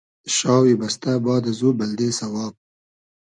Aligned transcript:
شاوی 0.35 0.73
بئستۂ 0.79 1.13
باد 1.25 1.43
ازو 1.51 1.69
بلدې 1.79 2.09
سئواب 2.19 2.53